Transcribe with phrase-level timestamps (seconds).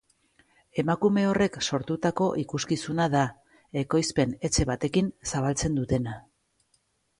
[0.83, 3.23] Emakume horrek sortutako ikuskizuna da,
[3.83, 6.19] ekoizpen-etxe batekin zabaltzen dutena.